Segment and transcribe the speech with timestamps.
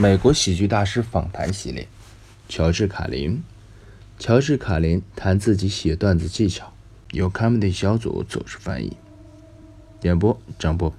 [0.00, 1.86] 美国喜剧大师访谈系列，
[2.48, 3.42] 乔治·卡林。
[4.18, 6.72] 乔治·卡林谈自己写段子技巧，
[7.10, 8.96] 由 Comedy 小组组织翻译。
[10.00, 10.94] 点播张波。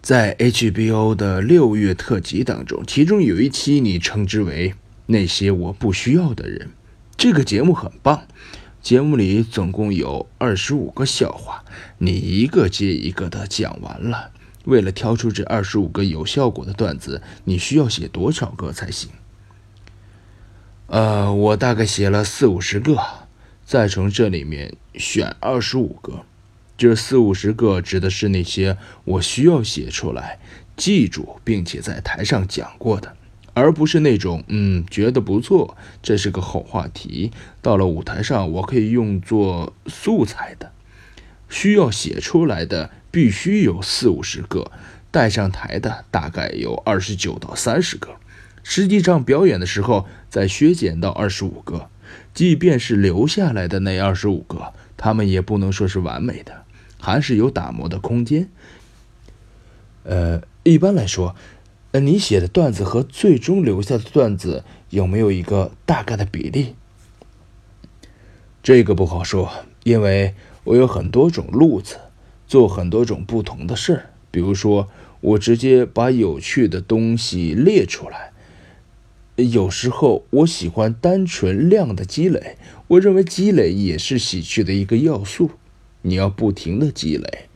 [0.00, 4.74] 在 HBO 的六月特辑当中，其中有一期你称之为
[5.06, 6.70] “那些我不需要的人”。
[7.18, 8.28] 这个节目很棒，
[8.80, 11.64] 节目里总共有二十五个笑话，
[11.98, 14.30] 你一个接一个的讲完了。
[14.64, 19.10] 为了挑出这二十五个有效果的段子，你需要写多少个才行？
[20.86, 22.98] 呃，我大概写了四五十个，
[23.64, 26.24] 再从这里面选二十五个。
[26.76, 30.38] 这四五十个指的是那些我需要写出来、
[30.76, 33.16] 记住并且在台上讲过的，
[33.52, 37.30] 而不是那种嗯觉得不错，这是个好话题，
[37.62, 40.72] 到了舞台上我可以用作素材的。
[41.48, 42.90] 需要写出来的。
[43.14, 44.72] 必须有四五十个，
[45.12, 48.16] 带上台的大概有二十九到三十个，
[48.64, 51.88] 实际上表演的时候再削减到二十五个。
[52.34, 56.64] 即便是留下来的那二十五个，他们也不能说是完美的，
[57.00, 58.48] 还是有打磨的空间。
[60.02, 61.36] 呃，一般来说，
[61.92, 66.74] 呃，你写的段子和最终留下的段子有没有一个大概的比例？
[68.60, 69.52] 这个不好说，
[69.84, 71.98] 因为我有很多种路子。
[72.46, 74.88] 做很多种不同的事儿，比如说，
[75.20, 78.32] 我直接把有趣的东西列出来。
[79.36, 82.56] 有时候我喜欢单纯量的积累，
[82.86, 85.50] 我认为积累也是喜剧的一个要素。
[86.02, 87.48] 你要不停的积累。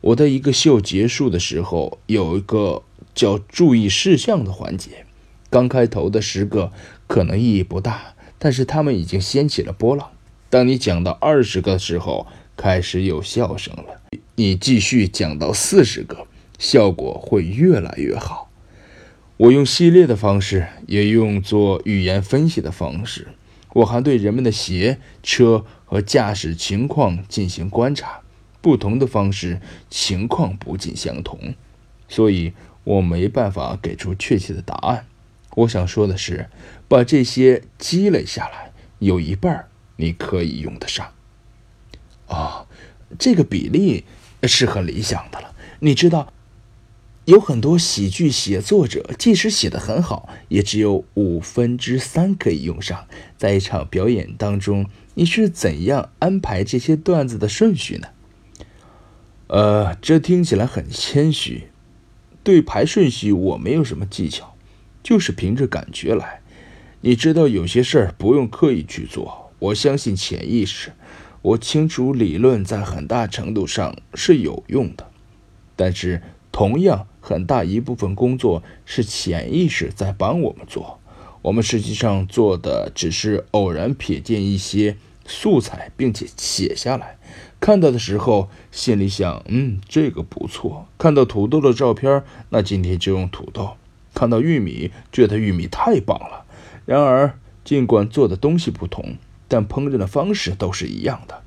[0.00, 2.82] 我的一个秀结束的时候，有一个
[3.14, 5.06] 叫注意事项的环节。
[5.48, 6.72] 刚开头的十个
[7.06, 10.10] 可能意义不大，但是他们已经掀起了波浪。
[10.50, 14.00] 当你讲到二十个的时候，开始有笑声了。
[14.36, 16.26] 你继续讲到四十个，
[16.58, 18.50] 效果会越来越好。
[19.36, 23.28] 我用系列的方式，也用做语言分析的方式。
[23.74, 28.22] 我还对人们的鞋、车和驾驶情况进行观察。
[28.60, 31.54] 不同的方式，情况不尽相同，
[32.08, 35.06] 所以我没办法给出确切的答案。
[35.54, 36.48] 我想说的是，
[36.88, 41.12] 把这些积累下来，有一半你可以用得上。
[42.26, 42.66] 啊，
[43.18, 44.04] 这个比例
[44.46, 45.54] 是很理想的了。
[45.80, 46.32] 你知道，
[47.24, 53.06] 有很多喜剧写作者，即使写的很好，也只有五分之三可以用上。
[53.36, 58.08] 在一场表演当中，你是怎样安排这些段子的顺序呢？
[59.46, 61.64] 呃，这听起来很谦虚。
[62.42, 64.54] 对排顺序，我没有什么技巧，
[65.02, 66.40] 就是凭着感觉来。
[67.00, 70.92] 你知道，有些事儿不用刻意去做，我相信潜意识。
[71.44, 75.10] 我清楚，理论在很大程度上是有用的，
[75.76, 80.98] 但是同样很大一部分工作是潜意识在帮我们做。
[81.42, 84.96] 我们实际上做的只是偶然瞥见一些
[85.26, 87.18] 素材，并且写下来。
[87.60, 93.76] 看到的时候，心里想：“嗯，这个不错。”看到土豆的照片，那今天就用土豆；
[94.14, 96.46] 看到玉米，觉得玉米太棒了。
[96.86, 99.18] 然而，尽管做的东西不同。
[99.48, 101.42] 但烹饪的方式都是一样的。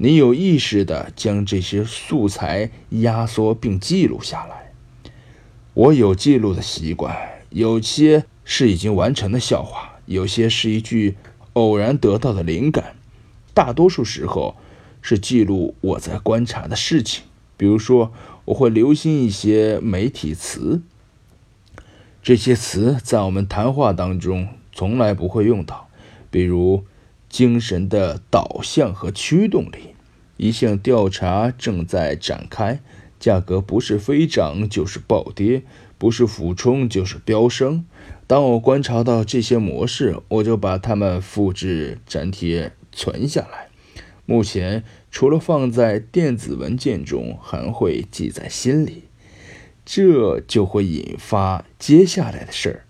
[0.00, 4.72] 你有意识地将这些素材压缩并记录下来。
[5.74, 7.16] 我有记录的习惯，
[7.50, 11.16] 有些是已经完成的笑话，有些是一句
[11.54, 12.94] 偶然得到的灵感。
[13.52, 14.54] 大多数时候
[15.02, 17.24] 是记录我在观察的事情。
[17.56, 18.12] 比如说，
[18.44, 20.80] 我会留心一些媒体词，
[22.22, 25.88] 这些词在我们谈话当中从来不会用到，
[26.30, 26.84] 比如。
[27.28, 29.94] 精神的导向和驱动力。
[30.36, 32.80] 一项调查正在展开，
[33.18, 35.62] 价格不是飞涨就是暴跌，
[35.98, 37.84] 不是俯冲就是飙升。
[38.26, 43.68] 当我观察到这些模式，我就把它们复制粘贴存下来。
[44.26, 49.04] 目前，除了放在电子文件中，还会记在心里。
[49.84, 52.84] 这就会引发接下来的事儿。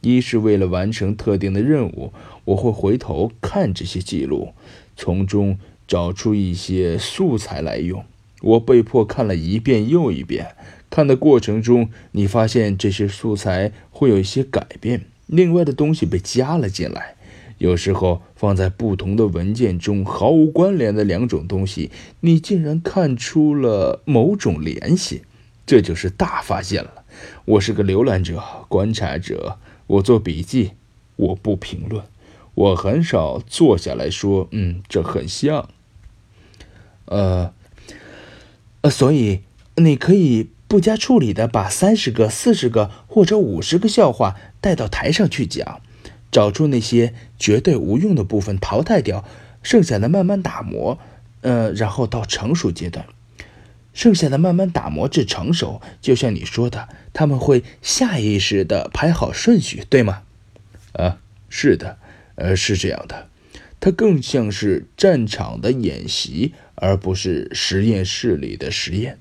[0.00, 2.12] 一是为了完成特定的任务。
[2.46, 4.54] 我会回头看这些记录，
[4.96, 8.04] 从中找出一些素材来用。
[8.42, 10.54] 我被迫看了一遍又一遍，
[10.88, 17.16] 看的过程中，你发现这些素材会有一些改变，另外的东西被加了进来。
[17.58, 25.20] 有时候放在不同的文件中毫无关联的两种东西，你竟然看出了某种联系，
[25.66, 27.04] 这就是大发现了。
[27.44, 29.58] 我是个浏览者、观察者，
[29.90, 30.72] 我做笔记，
[31.16, 32.04] 我不评论。
[32.54, 35.68] 我很少坐下来说，嗯，这很像，
[37.06, 37.52] 呃，
[38.82, 39.40] 呃，所以
[39.76, 45.80] 你可以不加处理的把三十个、四十个或者五十个笑话带到台上去讲，
[46.30, 49.24] 找出那些绝对无用的部分淘汰掉，
[49.62, 50.98] 剩下的慢慢打磨，
[51.40, 53.06] 呃，然后到成熟阶段。
[53.92, 60.22] 剩下的慢慢打磨至成熟，就像你说的，他们会下意识地排好顺序，对吗？
[60.92, 61.98] 啊，是的，
[62.36, 63.28] 呃，是这样的。
[63.80, 69.18] 它更像是战场的演习，而不是实验室里的实验。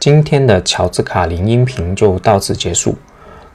[0.00, 2.96] 今天的乔治卡林音频就到此结束。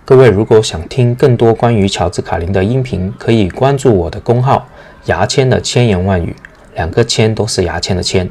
[0.06, 4.70] 各位如果想听更多关于乔治卡林的音频，可以关注我的公号
[5.06, 6.36] “牙签的千言万语”，
[6.76, 8.30] 两个“签”都是牙签的“签”，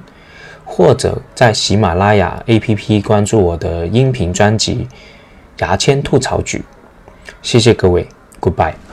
[0.64, 4.86] 或者在喜马拉雅 APP 关注我的音频专辑
[5.66, 6.58] 《牙签吐槽局》。
[7.42, 8.06] 谢谢各位
[8.40, 8.83] ，Goodbye。